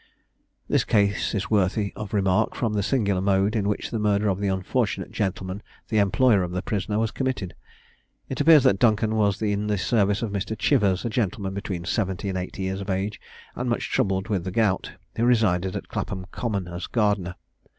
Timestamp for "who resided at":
15.15-15.87